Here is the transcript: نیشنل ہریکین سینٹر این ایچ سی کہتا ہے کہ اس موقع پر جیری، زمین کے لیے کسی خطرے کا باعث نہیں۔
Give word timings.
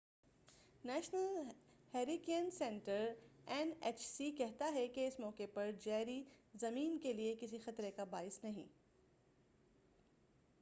نیشنل 0.83 1.49
ہریکین 1.93 2.49
سینٹر 2.51 3.13
این 3.47 3.71
ایچ 3.81 3.99
سی 4.01 4.31
کہتا 4.31 4.71
ہے 4.73 4.87
کہ 4.87 5.07
اس 5.07 5.19
موقع 5.19 5.43
پر 5.53 5.71
جیری، 5.79 6.23
زمین 6.53 6.97
کے 6.97 7.13
لیے 7.13 7.35
کسی 7.39 7.57
خطرے 7.57 7.91
کا 7.91 8.03
باعث 8.03 8.43
نہیں۔ 8.43 8.67